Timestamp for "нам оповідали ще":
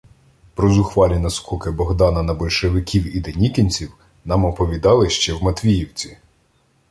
4.25-5.33